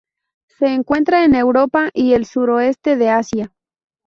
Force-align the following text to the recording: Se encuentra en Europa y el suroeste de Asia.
Se 0.57 0.65
encuentra 0.69 1.25
en 1.25 1.35
Europa 1.35 1.91
y 1.93 2.13
el 2.13 2.25
suroeste 2.25 2.95
de 2.97 3.11
Asia. 3.11 3.53